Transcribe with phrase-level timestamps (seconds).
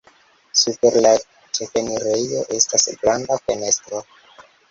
[0.61, 1.09] Super la
[1.57, 4.01] ĉefenirejo estas granda fenestro.